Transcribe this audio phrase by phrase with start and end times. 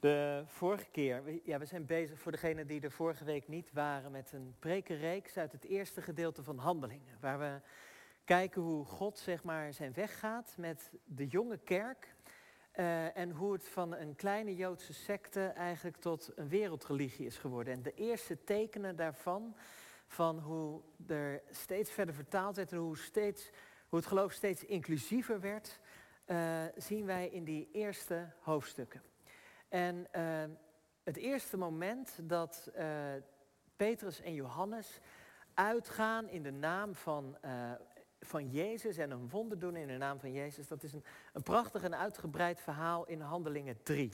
[0.00, 4.10] De vorige keer, ja, we zijn bezig voor degenen die er vorige week niet waren
[4.10, 7.16] met een prekenreeks uit het eerste gedeelte van Handelingen.
[7.20, 7.60] Waar we
[8.24, 12.16] kijken hoe God zeg maar zijn weg gaat met de jonge kerk.
[12.72, 17.74] eh, en hoe het van een kleine Joodse secte eigenlijk tot een wereldreligie is geworden.
[17.74, 19.56] En de eerste tekenen daarvan,
[20.06, 23.50] van hoe er steeds verder vertaald werd en hoe, steeds,
[23.88, 25.80] hoe het geloof steeds inclusiever werd,
[26.24, 29.02] eh, zien wij in die eerste hoofdstukken.
[29.68, 30.44] En eh,
[31.02, 32.86] het eerste moment dat eh,
[33.76, 35.00] Petrus en Johannes
[35.54, 37.72] uitgaan in de naam van, eh,
[38.20, 41.42] van Jezus en een wonder doen in de naam van Jezus, dat is een, een
[41.42, 44.12] prachtig en uitgebreid verhaal in Handelingen 3.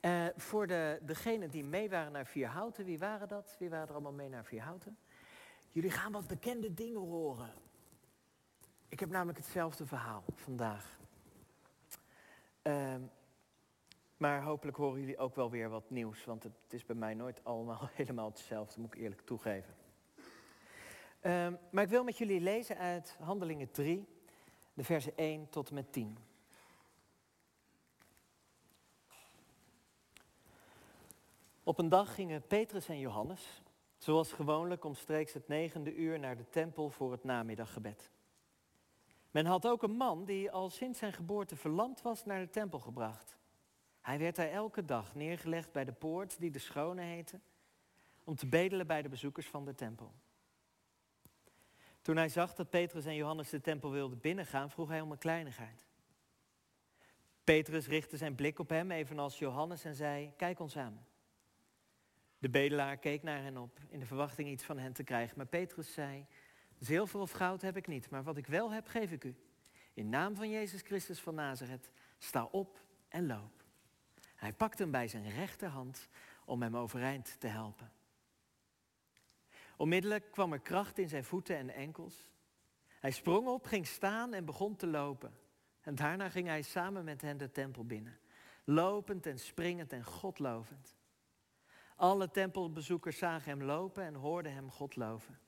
[0.00, 3.56] Eh, voor de, degenen die mee waren naar Vierhouten, wie waren dat?
[3.58, 4.98] Wie waren er allemaal mee naar Vierhouten?
[5.70, 7.52] Jullie gaan wat bekende dingen horen.
[8.88, 10.98] Ik heb namelijk hetzelfde verhaal vandaag.
[14.24, 17.44] Maar hopelijk horen jullie ook wel weer wat nieuws, want het is bij mij nooit
[17.44, 19.74] allemaal helemaal hetzelfde, moet ik eerlijk toegeven.
[21.20, 24.06] Ehm, maar ik wil met jullie lezen uit Handelingen 3,
[24.74, 26.18] de versen 1 tot en met 10.
[31.62, 33.62] Op een dag gingen Petrus en Johannes,
[33.96, 38.10] zoals gewoonlijk omstreeks het negende uur, naar de tempel voor het namiddaggebed.
[39.30, 42.78] Men had ook een man die al sinds zijn geboorte verlamd was naar de tempel
[42.78, 43.36] gebracht.
[44.04, 47.40] Hij werd daar elke dag neergelegd bij de poort die de Schone heette,
[48.24, 50.14] om te bedelen bij de bezoekers van de tempel.
[52.02, 55.18] Toen hij zag dat Petrus en Johannes de tempel wilden binnengaan, vroeg hij om een
[55.18, 55.86] kleinigheid.
[57.44, 61.06] Petrus richtte zijn blik op hem, evenals Johannes, en zei: Kijk ons aan.
[62.38, 65.36] De bedelaar keek naar hen op, in de verwachting iets van hen te krijgen.
[65.36, 66.26] Maar Petrus zei:
[66.78, 69.36] Zilver of goud heb ik niet, maar wat ik wel heb, geef ik u.
[69.94, 73.63] In naam van Jezus Christus van Nazareth, sta op en loop.
[74.44, 76.08] Hij pakte hem bij zijn rechterhand
[76.44, 77.92] om hem overeind te helpen.
[79.76, 82.30] Onmiddellijk kwam er kracht in zijn voeten en enkels.
[83.00, 85.38] Hij sprong op, ging staan en begon te lopen.
[85.80, 88.18] En daarna ging hij samen met hen de tempel binnen,
[88.64, 90.96] lopend en springend en godlovend.
[91.96, 95.38] Alle tempelbezoekers zagen hem lopen en hoorden hem God loven.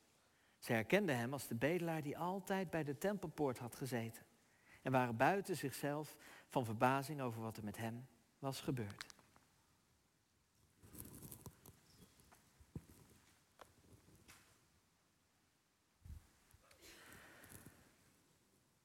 [0.58, 4.24] Ze herkenden hem als de bedelaar die altijd bij de tempelpoort had gezeten.
[4.82, 6.16] En waren buiten zichzelf
[6.48, 8.06] van verbazing over wat er met hem
[8.38, 9.14] was gebeurd.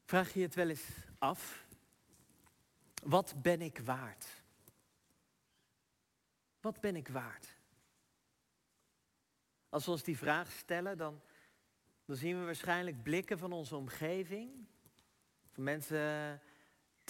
[0.03, 1.65] Vraag je het wel eens af?
[3.03, 4.27] Wat ben ik waard?
[6.59, 7.47] Wat ben ik waard?
[9.69, 11.21] Als we ons die vraag stellen, dan,
[12.05, 14.67] dan zien we waarschijnlijk blikken van onze omgeving.
[15.51, 16.41] Van mensen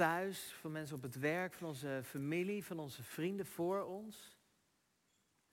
[0.02, 4.38] thuis, van mensen op het werk, van onze familie, van onze vrienden voor ons.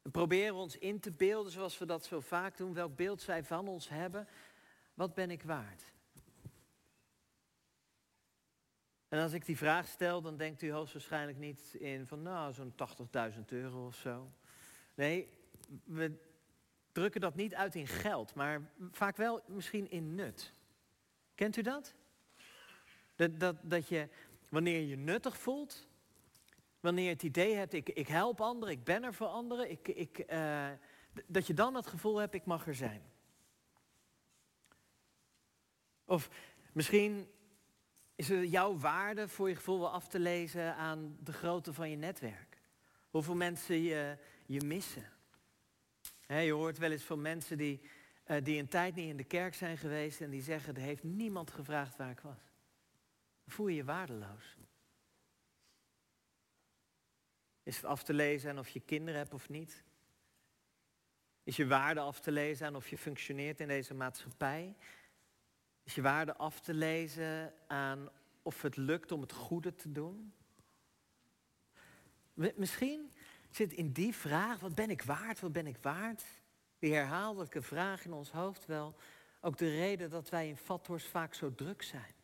[0.02, 3.44] We proberen ons in te beelden zoals we dat zo vaak doen, welk beeld zij
[3.44, 4.28] van ons hebben.
[4.94, 5.82] Wat ben ik waard?
[9.08, 12.74] En als ik die vraag stel, dan denkt u hoogstwaarschijnlijk niet in van nou zo'n
[13.32, 14.32] 80.000 euro of zo.
[14.94, 15.28] Nee,
[15.84, 16.12] we
[16.92, 20.52] drukken dat niet uit in geld, maar vaak wel misschien in nut.
[21.34, 21.94] Kent u dat?
[23.18, 24.08] Dat, dat, dat je,
[24.48, 25.88] wanneer je nuttig voelt,
[26.80, 29.88] wanneer je het idee hebt, ik, ik help anderen, ik ben er voor anderen, ik,
[29.88, 30.68] ik, uh,
[31.26, 33.02] dat je dan het gevoel hebt, ik mag er zijn.
[36.04, 36.30] Of
[36.72, 37.30] misschien
[38.14, 41.90] is het jouw waarde voor je gevoel wel af te lezen aan de grootte van
[41.90, 42.60] je netwerk.
[43.10, 45.12] Hoeveel mensen je, je missen.
[46.26, 47.80] Je hoort wel eens van mensen die,
[48.26, 51.02] uh, die een tijd niet in de kerk zijn geweest en die zeggen, er heeft
[51.02, 52.47] niemand gevraagd waar ik was.
[53.48, 54.56] Voel je je waardeloos.
[57.62, 59.84] Is het af te lezen aan of je kinderen hebt of niet?
[61.42, 64.76] Is je waarde af te lezen aan of je functioneert in deze maatschappij?
[65.82, 68.08] Is je waarde af te lezen aan
[68.42, 70.32] of het lukt om het goede te doen?
[72.34, 73.12] Misschien
[73.50, 76.24] zit in die vraag, wat ben ik waard, wat ben ik waard?
[76.78, 78.96] Die herhaaldelijke vraag in ons hoofd wel
[79.40, 82.14] ook de reden dat wij in Vathorst vaak zo druk zijn.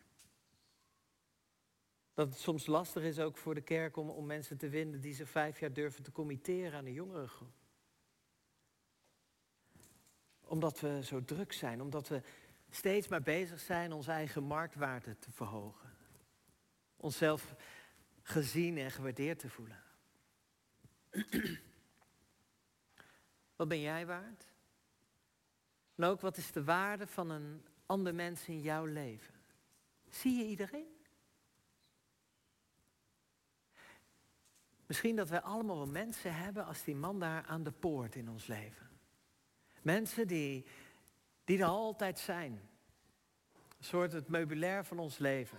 [2.15, 5.15] Dat het soms lastig is ook voor de kerk om, om mensen te vinden die
[5.15, 7.53] zich vijf jaar durven te committeren aan de jongerengroep.
[10.41, 12.23] Omdat we zo druk zijn, omdat we
[12.71, 15.91] steeds maar bezig zijn onze eigen marktwaarde te verhogen.
[16.97, 17.55] Onszelf
[18.23, 19.83] gezien en gewaardeerd te voelen.
[23.57, 24.53] Wat ben jij waard?
[25.95, 29.35] En ook wat is de waarde van een ander mens in jouw leven?
[30.09, 30.94] Zie je iedereen?
[34.95, 38.29] Misschien dat wij allemaal wel mensen hebben als die man daar aan de poort in
[38.29, 38.91] ons leven.
[39.83, 40.67] Mensen die,
[41.45, 42.53] die er altijd zijn.
[43.79, 45.59] Een soort het meubilair van ons leven.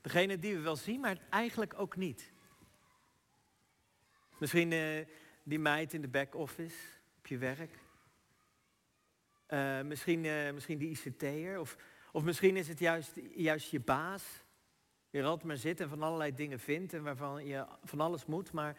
[0.00, 2.32] Degene die we wel zien, maar eigenlijk ook niet.
[4.38, 5.06] Misschien uh,
[5.42, 6.76] die meid in de back-office
[7.18, 7.78] op je werk.
[9.48, 11.60] Uh, misschien, uh, misschien die ICT'er.
[11.60, 11.76] Of,
[12.12, 14.44] of misschien is het juist, juist je baas.
[15.16, 18.52] Je altijd maar zit en van allerlei dingen vindt en waarvan je van alles moet.
[18.52, 18.76] Maar,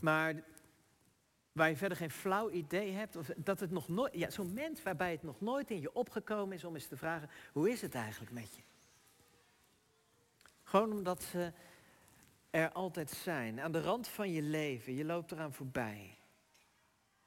[0.00, 0.42] maar
[1.52, 3.16] waar je verder geen flauw idee hebt.
[3.16, 4.14] Of dat het nog nooit.
[4.14, 7.30] Ja, zo'n mens waarbij het nog nooit in je opgekomen is om eens te vragen:
[7.52, 8.62] hoe is het eigenlijk met je?
[10.62, 11.52] Gewoon omdat ze
[12.50, 13.60] er altijd zijn.
[13.60, 14.94] Aan de rand van je leven.
[14.94, 16.18] Je loopt eraan voorbij.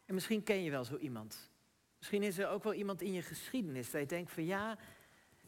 [0.06, 1.52] En misschien ken je wel zo iemand.
[1.98, 4.78] Misschien is er ook wel iemand in je geschiedenis dat je denkt van ja,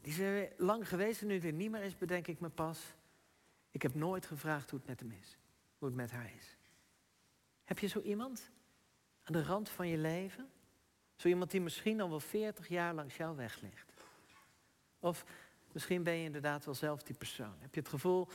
[0.02, 2.80] die er lang geweest en nu er niet meer is, bedenk ik me pas.
[3.72, 5.38] Ik heb nooit gevraagd hoe het met hem is.
[5.78, 6.58] Hoe het met haar is.
[7.64, 8.52] Heb je zo iemand
[9.24, 10.50] aan de rand van je leven?
[11.16, 13.94] Zo iemand die misschien al wel 40 jaar langs jou weg ligt.
[15.00, 15.26] Of
[15.72, 17.56] misschien ben je inderdaad wel zelf die persoon.
[17.60, 18.28] Heb je het gevoel,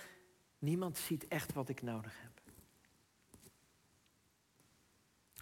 [0.59, 2.41] niemand ziet echt wat ik nodig heb.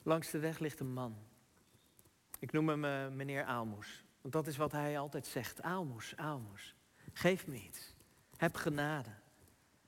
[0.03, 1.17] Langs de weg ligt een man.
[2.39, 4.05] Ik noem hem uh, meneer Aalmoes.
[4.23, 5.63] Want dat is wat hij altijd zegt.
[5.63, 6.75] Aalmoes, Aalmoes.
[7.13, 7.95] Geef me iets.
[8.37, 9.11] Heb genade.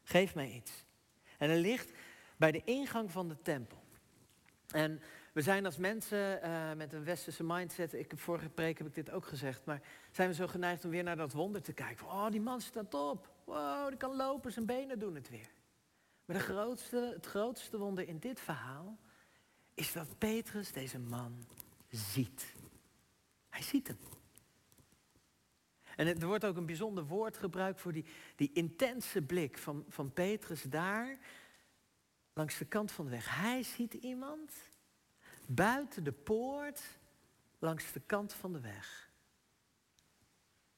[0.03, 0.85] Geef mij iets.
[1.39, 1.93] En hij ligt
[2.37, 3.83] bij de ingang van de tempel.
[4.71, 5.01] En
[5.33, 8.95] we zijn als mensen uh, met een westerse mindset, ik heb vorige preek heb ik
[8.95, 12.07] dit ook gezegd, maar zijn we zo geneigd om weer naar dat wonder te kijken.
[12.07, 13.29] Oh, die man staat op.
[13.45, 15.51] Wow, die kan lopen, zijn benen doen het weer.
[16.25, 18.99] Maar de grootste, het grootste wonder in dit verhaal
[19.75, 21.47] is dat Petrus deze man
[21.89, 22.55] ziet.
[23.49, 23.99] Hij ziet hem.
[25.97, 28.05] En er wordt ook een bijzonder woord gebruikt voor die,
[28.37, 31.19] die intense blik van, van Petrus daar
[32.33, 33.37] langs de kant van de weg.
[33.37, 34.53] Hij ziet iemand
[35.47, 36.83] buiten de poort
[37.59, 39.11] langs de kant van de weg.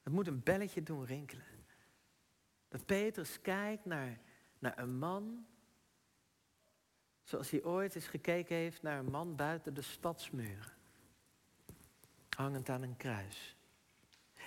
[0.03, 1.45] Het moet een belletje doen rinkelen.
[2.67, 4.19] Dat Petrus kijkt naar,
[4.59, 5.45] naar een man
[7.27, 10.73] Zoals hij ooit eens gekeken heeft naar een man buiten de stadsmuren.
[12.29, 13.56] Hangend aan een kruis.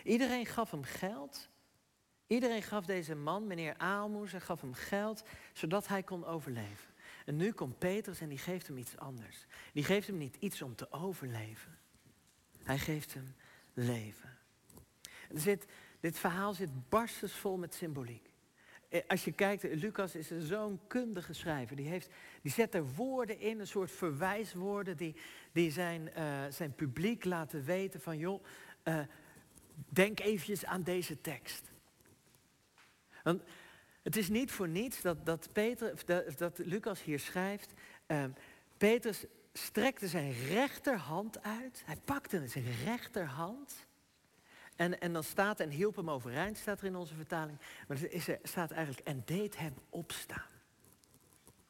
[0.05, 1.49] Iedereen gaf hem geld.
[2.26, 6.94] Iedereen gaf deze man, meneer Aalmoes, gaf hem geld zodat hij kon overleven.
[7.26, 9.47] En nu komt Petrus en die geeft hem iets anders.
[9.73, 11.79] Die geeft hem niet iets om te overleven.
[12.62, 13.35] Hij geeft hem
[13.75, 14.38] leven.
[15.31, 15.67] Er zit,
[16.00, 18.31] dit verhaal zit barstensvol met symboliek.
[18.88, 21.76] Eh, als je kijkt, Lucas is zo'n kundige schrijver.
[21.76, 22.11] Die, heeft,
[22.43, 25.17] die zet er woorden in, een soort verwijswoorden, die,
[25.53, 28.44] die zijn, uh, zijn publiek laten weten van, joh,
[29.88, 31.71] denk eventjes aan deze tekst.
[33.23, 33.43] Want
[34.03, 35.94] het is niet voor niets dat, dat, Peter,
[36.37, 37.73] dat, Lucas hier schrijft,
[38.06, 38.25] uh,
[38.77, 43.87] Petrus strekte zijn rechterhand uit, hij pakte zijn rechterhand
[44.81, 47.59] en, en dan staat, en hielp hem overeind, staat er in onze vertaling.
[47.88, 50.49] Maar is er staat eigenlijk, en deed hem opstaan.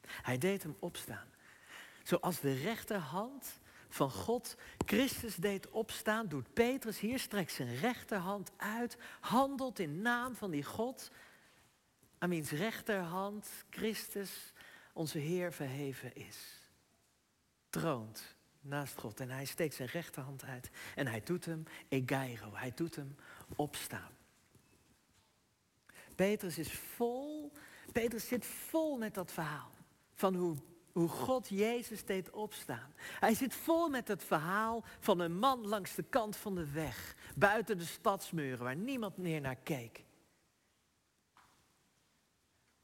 [0.06, 1.26] Hij deed hem opstaan.
[2.02, 3.60] Zoals de rechterhand
[3.90, 4.56] van God
[4.86, 10.64] Christus deed opstaan, doet Petrus hier, strekt zijn rechterhand uit, handelt in naam van die
[10.64, 11.10] God,
[12.18, 14.52] aan wiens rechterhand Christus,
[14.92, 16.68] onze Heer, verheven is.
[17.70, 19.20] Troont naast God.
[19.20, 20.70] En hij steekt zijn rechterhand uit.
[20.94, 22.54] En hij doet hem egairo.
[22.54, 23.16] Hij doet hem
[23.56, 24.10] opstaan.
[26.14, 27.52] Petrus is vol.
[27.92, 29.70] Petrus zit vol met dat verhaal.
[30.14, 30.56] Van hoe,
[31.00, 32.94] hoe God Jezus deed opstaan.
[32.98, 37.16] Hij zit vol met het verhaal van een man langs de kant van de weg.
[37.36, 40.04] Buiten de stadsmuren waar niemand meer naar keek.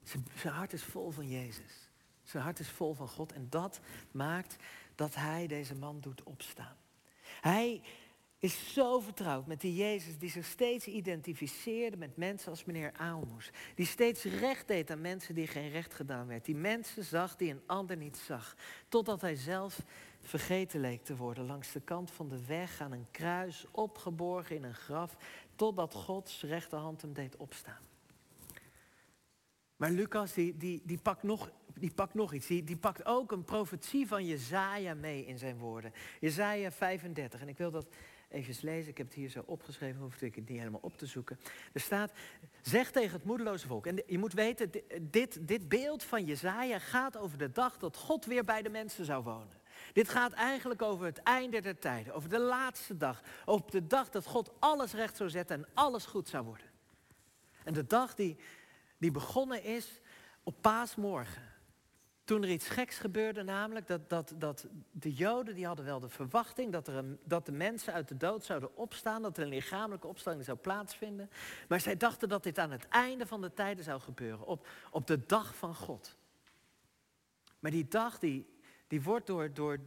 [0.02, 1.90] Zijn hart is vol van Jezus.
[2.22, 3.32] Zijn hart is vol van God.
[3.32, 3.80] En dat
[4.10, 4.56] maakt
[4.94, 6.76] dat hij deze man doet opstaan.
[7.40, 7.82] Hij
[8.38, 13.50] is zo vertrouwd met die Jezus die zich steeds identificeerde met mensen als meneer Aalmoes.
[13.74, 16.44] Die steeds recht deed aan mensen die geen recht gedaan werd.
[16.44, 18.56] Die mensen zag die een ander niet zag.
[18.88, 19.82] Totdat hij zelf
[20.20, 24.64] vergeten leek te worden langs de kant van de weg aan een kruis, opgeborgen in
[24.64, 25.16] een graf.
[25.54, 27.82] Totdat Gods rechterhand hem deed opstaan.
[29.76, 32.46] Maar Lucas die, die, die, pakt, nog, die pakt nog iets.
[32.46, 35.92] Die, die pakt ook een profetie van Jezaja mee in zijn woorden.
[36.20, 37.40] Jezaja 35.
[37.40, 37.86] En ik wil dat
[38.28, 38.90] even lezen.
[38.90, 40.00] Ik heb het hier zo opgeschreven.
[40.00, 41.38] Hoef ik het niet helemaal op te zoeken.
[41.72, 42.12] Er staat,
[42.62, 43.86] zeg tegen het moedeloze volk.
[43.86, 48.24] En je moet weten, dit, dit beeld van Jezaja gaat over de dag dat God
[48.24, 49.64] weer bij de mensen zou wonen.
[49.92, 52.14] Dit gaat eigenlijk over het einde der tijden.
[52.14, 53.22] Over de laatste dag.
[53.44, 56.66] Over de dag dat God alles recht zou zetten en alles goed zou worden.
[57.64, 58.36] En de dag die
[58.98, 60.00] die begonnen is
[60.42, 61.54] op paasmorgen.
[62.26, 66.08] Toen er iets geks gebeurde, namelijk dat, dat, dat de Joden die hadden wel de
[66.08, 69.48] verwachting dat, er een, dat de mensen uit de dood zouden opstaan, dat er een
[69.48, 71.30] lichamelijke opstanding zou plaatsvinden.
[71.68, 75.06] Maar zij dachten dat dit aan het einde van de tijden zou gebeuren, op, op
[75.06, 76.16] de dag van God.
[77.58, 78.46] Maar die dag die,
[78.86, 79.78] die wordt door, door,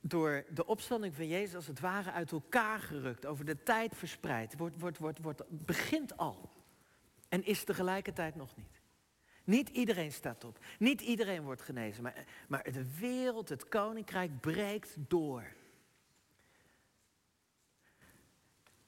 [0.00, 4.56] door de opstanding van Jezus als het ware uit elkaar gerukt, over de tijd verspreid,
[4.56, 6.50] wordt, wordt, wordt, wordt, begint al
[7.28, 8.75] en is tegelijkertijd nog niet.
[9.46, 10.58] Niet iedereen staat op.
[10.78, 12.02] Niet iedereen wordt genezen.
[12.02, 15.44] Maar, maar de wereld, het koninkrijk breekt door.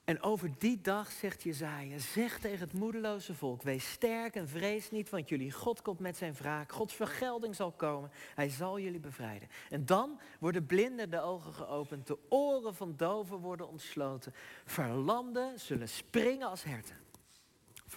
[0.05, 4.91] En over die dag zegt Jezaja, zeg tegen het moedeloze volk, wees sterk en vrees
[4.91, 6.73] niet, want jullie God komt met zijn wraak.
[6.73, 9.49] Gods vergelding zal komen, hij zal jullie bevrijden.
[9.71, 14.35] En dan worden blinden de ogen geopend, de oren van doven worden ontsloten.
[14.65, 17.08] Verlamden zullen springen als herten.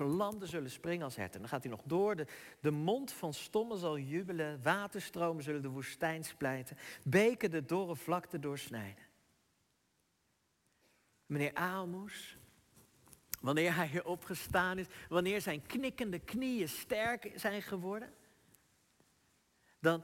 [0.02, 1.40] Verlamden zullen springen als herten.
[1.40, 2.16] Dan gaat hij nog door.
[2.16, 2.26] De,
[2.60, 4.62] de mond van stommen zal jubelen.
[4.64, 6.78] Waterstromen zullen de woestijn splijten.
[7.04, 9.04] Beken de dorre vlakte doorsnijden.
[11.26, 12.38] Meneer Aalmoes,
[13.42, 18.14] wanneer hij hier opgestaan is, wanneer zijn knikkende knieën sterk zijn geworden,
[19.80, 20.04] dan,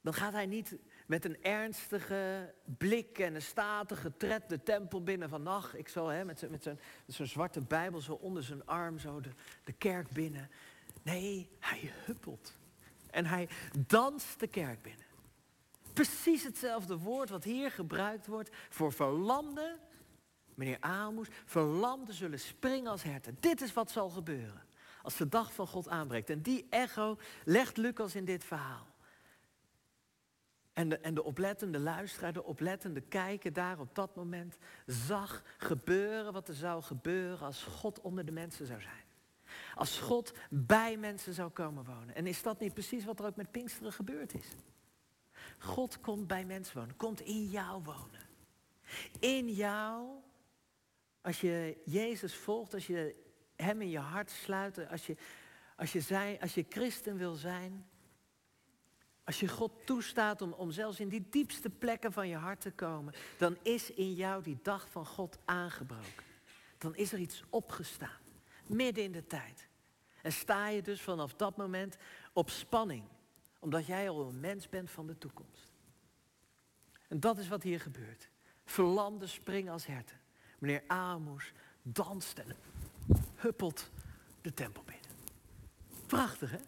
[0.00, 0.78] dan gaat hij niet
[1.10, 5.78] met een ernstige blik en een statige tred de tempel binnen van nacht.
[5.78, 6.46] Ik zal hè, met
[7.06, 9.30] zo'n zwarte Bijbel zo onder zijn arm zo de,
[9.64, 10.50] de kerk binnen.
[11.02, 12.56] Nee, hij huppelt.
[13.10, 13.48] En hij
[13.86, 15.06] danst de kerk binnen.
[15.92, 19.78] Precies hetzelfde woord wat hier gebruikt wordt voor verlamden.
[20.54, 23.36] Meneer Aalmoes, verlamden zullen springen als herten.
[23.40, 24.62] Dit is wat zal gebeuren
[25.02, 26.30] als de dag van God aanbreekt.
[26.30, 28.89] En die echo legt Lucas in dit verhaal.
[30.72, 36.32] En de, en de oplettende luisteraar, de oplettende kijker daar op dat moment zag gebeuren
[36.32, 39.04] wat er zou gebeuren als God onder de mensen zou zijn.
[39.74, 42.14] Als God bij mensen zou komen wonen.
[42.14, 44.46] En is dat niet precies wat er ook met Pinksteren gebeurd is?
[45.58, 48.28] God komt bij mensen wonen, komt in jou wonen.
[49.18, 50.08] In jou,
[51.20, 53.14] als je Jezus volgt, als je
[53.56, 55.16] Hem in je hart sluit, als je,
[55.76, 57.89] als je, zij, als je christen wil zijn,
[59.30, 62.70] als je God toestaat om, om zelfs in die diepste plekken van je hart te
[62.70, 66.24] komen, dan is in jou die dag van God aangebroken.
[66.78, 68.20] Dan is er iets opgestaan,
[68.66, 69.68] midden in de tijd.
[70.22, 71.96] En sta je dus vanaf dat moment
[72.32, 73.02] op spanning,
[73.58, 75.72] omdat jij al een mens bent van de toekomst.
[77.08, 78.28] En dat is wat hier gebeurt.
[78.64, 80.20] Verlamden springen als herten.
[80.58, 82.56] Meneer Amos danst en
[83.34, 83.90] huppelt
[84.40, 85.10] de tempel binnen.
[86.06, 86.58] Prachtig, hè?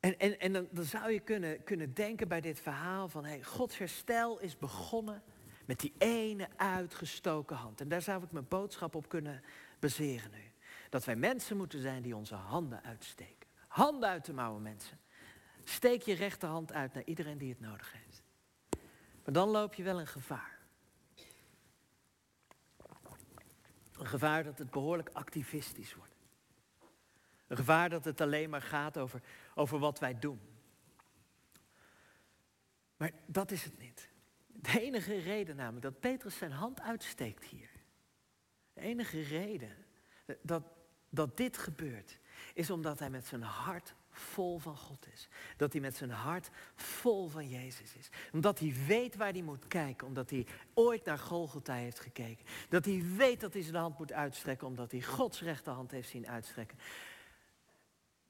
[0.00, 3.78] En, en, en dan, zou je kunnen, kunnen denken bij dit verhaal van hey, Gods
[3.78, 5.22] herstel is begonnen
[5.66, 7.80] met die ene uitgestoken hand.
[7.80, 9.42] En daar zou ik mijn boodschap op kunnen
[9.78, 10.52] baseren nu.
[10.88, 13.48] Dat wij mensen moeten zijn die onze handen uitsteken.
[13.68, 14.98] Handen uit de mouwen, mensen.
[15.64, 18.22] Steek je rechterhand uit naar iedereen die het nodig heeft.
[19.24, 20.58] Maar dan loop je wel een gevaar.
[23.98, 26.09] Een gevaar dat het behoorlijk activistisch wordt.
[27.50, 29.22] Een gevaar dat het alleen maar gaat over,
[29.54, 30.40] over wat wij doen.
[32.96, 34.10] Maar dat is het niet.
[34.46, 37.70] De enige reden namelijk dat Petrus zijn hand uitsteekt hier.
[38.72, 39.76] De enige reden
[40.42, 40.62] dat,
[41.08, 42.18] dat dit gebeurt,
[42.54, 45.28] is omdat hij met zijn hart vol van God is.
[45.56, 48.08] Dat hij met zijn hart vol van Jezus is.
[48.32, 50.06] Omdat hij weet waar hij moet kijken.
[50.06, 52.44] Omdat hij ooit naar Golgotha heeft gekeken.
[52.68, 54.66] Dat hij weet dat hij zijn hand moet uitstrekken.
[54.66, 56.78] Omdat hij Gods rechterhand heeft zien uitstrekken.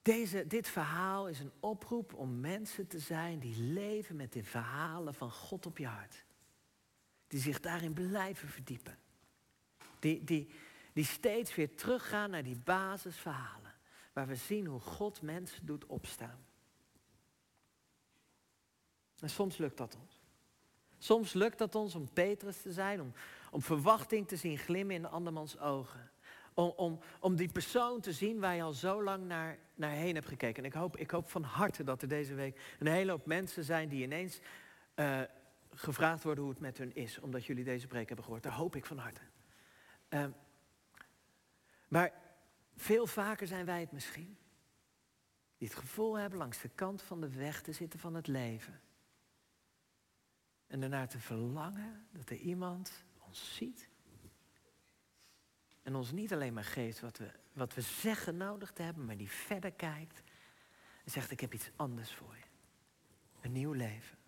[0.03, 5.15] Deze, dit verhaal is een oproep om mensen te zijn die leven met de verhalen
[5.15, 6.25] van God op je hart.
[7.27, 8.99] Die zich daarin blijven verdiepen.
[9.99, 10.51] Die, die,
[10.93, 13.75] die steeds weer teruggaan naar die basisverhalen.
[14.13, 16.45] Waar we zien hoe God mensen doet opstaan.
[19.19, 20.21] En soms lukt dat ons.
[20.99, 23.13] Soms lukt dat ons om Petrus te zijn, om,
[23.51, 26.11] om verwachting te zien glimmen in andermans ogen.
[26.69, 30.29] Om, om, die persoon te zien waar je al zo lang naar, naar heen hebt
[30.29, 30.63] gekeken.
[30.63, 33.65] En ik hoop, ik hoop van harte dat er deze week een hele hoop mensen
[33.65, 34.41] zijn die ineens
[34.97, 35.21] uh,
[35.75, 37.19] gevraagd worden hoe het met hun is.
[37.19, 38.43] Omdat jullie deze preek hebben gehoord.
[38.43, 39.21] Daar hoop ik van harte.
[40.09, 40.25] Uh,
[41.89, 42.13] maar
[42.77, 44.39] veel vaker zijn wij het misschien.
[45.59, 48.81] Die het gevoel hebben langs de kant van de weg te zitten van het leven.
[50.67, 53.89] En ernaar te verlangen dat er iemand ons ziet
[55.83, 59.17] en ons niet alleen maar geeft wat we, wat we zeggen nodig te hebben, maar
[59.17, 60.23] die verder kijkt
[61.05, 62.45] en zegt, ik heb iets anders voor je.
[63.41, 64.19] Een nieuw leven.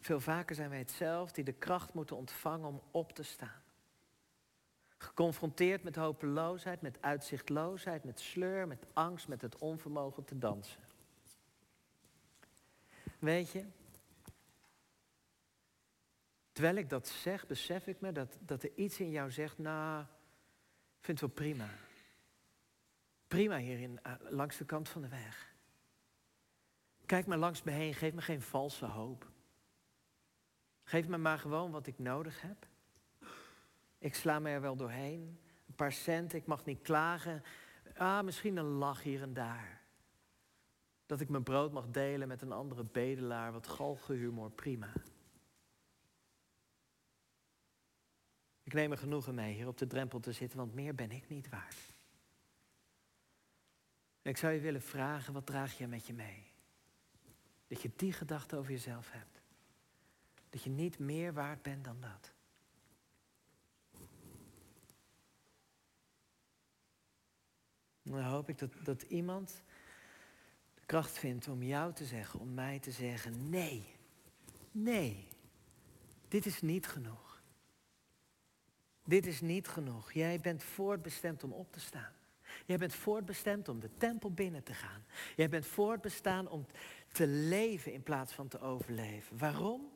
[0.00, 3.62] Veel vaker zijn wij het zelf die de kracht moeten ontvangen om op te staan.
[4.98, 10.82] Geconfronteerd met hopeloosheid, met uitzichtloosheid, met sleur, met angst, met het onvermogen te dansen.
[13.18, 13.64] Weet je,
[16.54, 20.02] terwijl ik dat zeg, besef ik me dat, dat er iets in jou zegt, nou,
[20.98, 21.68] ik vind het wel prima.
[23.28, 25.54] Prima hierin, eh, langs de kant van de weg.
[27.06, 29.30] Kijk maar langs me heen, geef me geen valse hoop.
[30.84, 32.66] Geef me maar gewoon wat ik nodig heb.
[33.98, 35.40] Ik sla me er wel doorheen.
[35.66, 37.42] Een paar cent, ik mag niet klagen.
[37.96, 39.80] Ah, misschien een lach hier en daar.
[41.06, 44.92] Dat ik mijn brood mag delen met een andere bedelaar, wat galgenhumor, prima.
[48.64, 51.28] Ik neem er genoegen mee hier op de drempel te zitten, want meer ben ik
[51.28, 51.76] niet waard.
[54.22, 56.46] Ik zou je willen vragen, wat draag je met je mee?
[57.66, 59.40] Dat je die gedachte over jezelf hebt.
[60.50, 62.32] Dat je niet meer waard bent dan dat.
[68.04, 69.62] dan hoop ik dat, dat iemand
[70.74, 73.86] de kracht vindt om jou te zeggen, om mij te zeggen, nee,
[74.70, 75.28] nee,
[76.28, 77.23] dit is niet genoeg.
[79.04, 80.12] Dit is niet genoeg.
[80.12, 82.12] Jij bent voortbestemd om op te staan.
[82.66, 85.04] Jij bent voortbestemd om de tempel binnen te gaan.
[85.36, 86.66] Jij bent voortbestaan om
[87.12, 89.38] te leven in plaats van te overleven.
[89.38, 89.92] Waarom?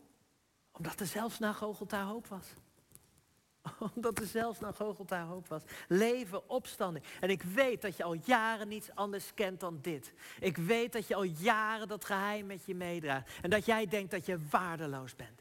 [0.73, 2.47] Omdat er zelfs na Gogolta hoop was.
[3.95, 5.63] Omdat er zelfs naar Gogolta hoop was.
[5.89, 7.05] Leven, opstanding.
[7.21, 10.13] En ik weet dat je al jaren niets anders kent dan dit.
[10.41, 13.31] Ik weet dat je al jaren dat geheim met je meedraagt.
[13.43, 15.38] En dat jij denkt dat je waardeloos bent.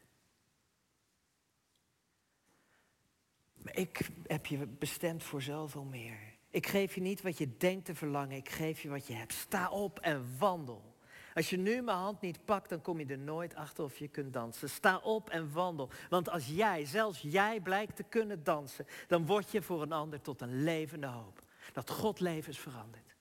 [3.77, 6.17] Ik heb je bestemd voor zoveel meer.
[6.49, 8.37] Ik geef je niet wat je denkt te verlangen.
[8.37, 9.33] Ik geef je wat je hebt.
[9.33, 10.95] Sta op en wandel.
[11.33, 14.07] Als je nu mijn hand niet pakt, dan kom je er nooit achter of je
[14.07, 14.69] kunt dansen.
[14.69, 15.89] Sta op en wandel.
[16.09, 20.21] Want als jij, zelfs jij, blijkt te kunnen dansen, dan word je voor een ander
[20.21, 21.43] tot een levende hoop.
[21.73, 23.15] Dat God levens verandert.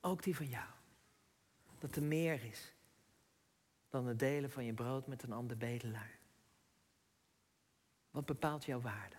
[0.00, 0.68] Ook die van jou.
[1.78, 2.74] Dat er meer is
[3.88, 6.18] dan het delen van je brood met een ander bedelaar.
[8.10, 9.16] Wat bepaalt jouw waarde?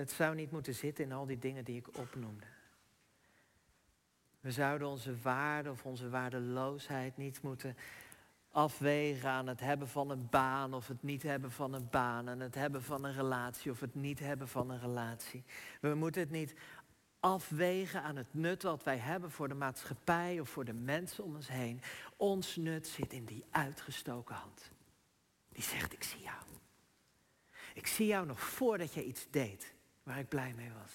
[0.00, 2.46] Het zou niet moeten zitten in al die dingen die ik opnoemde.
[4.40, 7.76] We zouden onze waarde of onze waardeloosheid niet moeten
[8.50, 12.40] afwegen aan het hebben van een baan of het niet hebben van een baan, aan
[12.40, 15.44] het hebben van een relatie of het niet hebben van een relatie.
[15.80, 16.54] We moeten het niet
[17.18, 21.34] afwegen aan het nut wat wij hebben voor de maatschappij of voor de mensen om
[21.34, 21.82] ons heen.
[22.16, 24.70] Ons nut zit in die uitgestoken hand.
[25.48, 26.42] Die zegt, ik zie jou.
[27.74, 29.78] Ik zie jou nog voordat je iets deed
[30.10, 30.92] waar ik blij mee was.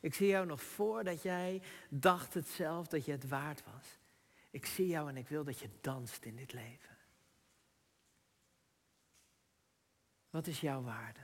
[0.00, 3.98] Ik zie jou nog voordat jij dacht het zelf dat je het waard was.
[4.50, 6.96] Ik zie jou en ik wil dat je danst in dit leven.
[10.30, 11.20] Wat is jouw waarde?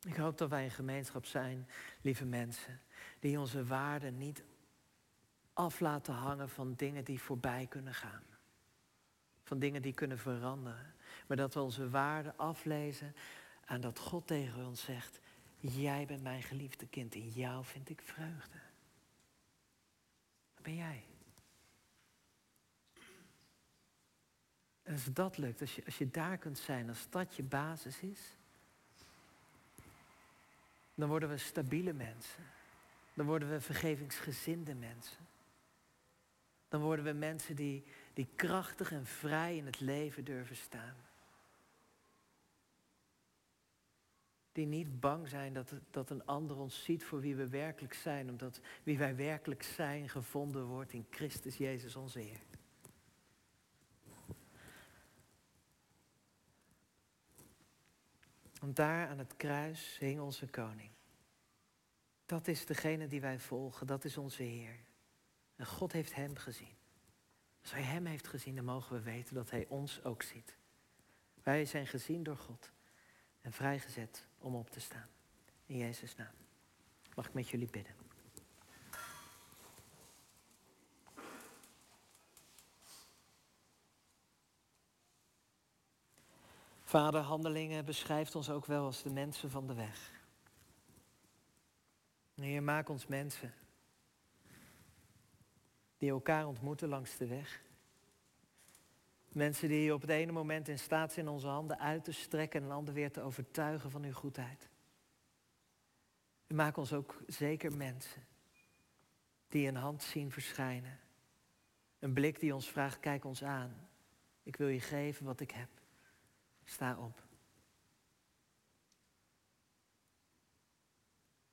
[0.00, 1.68] Ik hoop dat wij een gemeenschap zijn,
[2.00, 2.80] lieve mensen,
[3.20, 4.44] die onze waarde niet
[5.52, 8.24] af laten hangen van dingen die voorbij kunnen gaan.
[9.42, 10.94] Van dingen die kunnen veranderen.
[11.26, 13.14] Maar dat we onze waarde aflezen
[13.66, 15.20] aan dat God tegen ons zegt,
[15.70, 17.14] Jij bent mijn geliefde kind.
[17.14, 18.58] In jou vind ik vreugde.
[20.62, 21.04] Ben jij?
[24.82, 28.00] En als dat lukt, als je, als je daar kunt zijn, als dat je basis
[28.00, 28.20] is,
[30.94, 32.44] dan worden we stabiele mensen.
[33.14, 35.26] Dan worden we vergevingsgezinde mensen.
[36.68, 40.96] Dan worden we mensen die, die krachtig en vrij in het leven durven staan.
[44.54, 48.30] Die niet bang zijn dat, dat een ander ons ziet voor wie we werkelijk zijn.
[48.30, 52.40] Omdat wie wij werkelijk zijn gevonden wordt in Christus Jezus onze Heer.
[58.60, 60.90] Want daar aan het kruis hing onze koning.
[62.26, 64.76] Dat is degene die wij volgen, dat is onze Heer.
[65.56, 66.76] En God heeft hem gezien.
[67.60, 70.56] Als hij hem heeft gezien, dan mogen we weten dat hij ons ook ziet.
[71.42, 72.72] Wij zijn gezien door God
[73.44, 75.08] en vrijgezet om op te staan.
[75.66, 76.34] In Jezus' naam.
[77.14, 77.94] Mag ik met jullie bidden?
[86.82, 90.10] Vader, handelingen beschrijft ons ook wel als de mensen van de weg.
[92.34, 93.54] Heer, maak ons mensen
[95.98, 97.62] die elkaar ontmoeten langs de weg.
[99.34, 102.66] Mensen die op het ene moment in staat zijn onze handen uit te strekken en
[102.66, 104.68] een ander weer te overtuigen van uw goedheid.
[106.46, 108.26] U maakt ons ook zeker mensen
[109.48, 111.00] die een hand zien verschijnen.
[111.98, 113.88] Een blik die ons vraagt, kijk ons aan.
[114.42, 115.68] Ik wil je geven wat ik heb.
[116.64, 117.22] Sta op.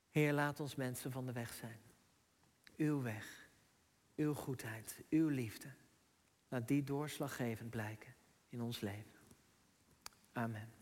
[0.09, 1.79] Heer, laat ons mensen van de weg zijn.
[2.77, 3.49] Uw weg,
[4.15, 5.80] uw goedheid, uw liefde.
[6.51, 8.13] Laat die doorslaggevend blijken
[8.49, 9.19] in ons leven.
[10.31, 10.80] Amen.